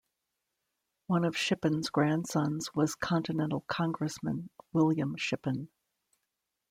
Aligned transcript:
One 1.05 1.23
of 1.23 1.37
Shippen's 1.37 1.91
grandsons 1.91 2.73
was 2.73 2.95
Continental 2.95 3.61
Congressman 3.67 4.49
William 4.73 5.15
Shippen. 5.15 5.69